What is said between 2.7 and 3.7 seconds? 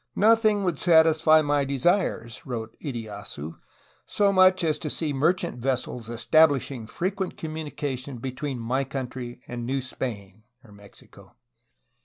lyeyasu,